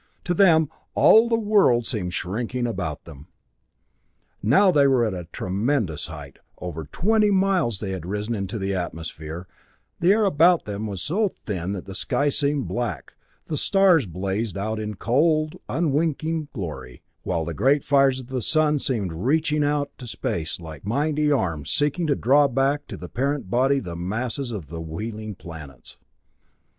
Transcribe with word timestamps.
To 0.23 0.33
them 0.33 0.67
all 0.95 1.29
the 1.29 1.37
world 1.37 1.85
seemed 1.85 2.15
shrinking 2.15 2.65
about 2.65 3.03
them. 3.05 3.27
Now 4.41 4.71
they 4.71 4.87
were 4.87 5.05
at 5.05 5.13
a 5.13 5.27
tremendous 5.31 6.07
height; 6.07 6.39
over 6.57 6.85
twenty 6.85 7.29
miles 7.29 7.79
they 7.79 7.91
had 7.91 8.07
risen 8.07 8.33
into 8.33 8.57
the 8.57 8.73
atmosphere; 8.73 9.47
the 9.99 10.11
air 10.11 10.25
about 10.25 10.65
them 10.65 10.87
was 10.87 11.03
so 11.03 11.27
thin 11.45 11.73
that 11.73 11.85
the 11.85 11.93
sky 11.93 12.29
seemed 12.29 12.67
black, 12.67 13.13
the 13.45 13.55
stars 13.55 14.07
blazed 14.07 14.57
out 14.57 14.79
in 14.79 14.95
cold, 14.95 15.57
unwinking 15.69 16.47
glory, 16.51 17.03
while 17.21 17.45
the 17.45 17.53
great 17.53 17.83
fires 17.83 18.19
of 18.21 18.27
the 18.29 18.41
sun 18.41 18.79
seemed 18.79 19.13
reaching 19.13 19.63
out 19.63 19.91
into 19.93 20.07
space 20.07 20.59
like 20.59 20.83
mighty 20.83 21.31
arms 21.31 21.69
seeking 21.69 22.07
to 22.07 22.15
draw 22.15 22.47
back 22.47 22.87
to 22.87 22.97
the 22.97 23.07
parent 23.07 23.51
body 23.51 23.77
the 23.79 23.95
masses 23.95 24.51
of 24.51 24.65
the 24.69 24.81
wheeling 24.81 25.35
planets. 25.35 25.99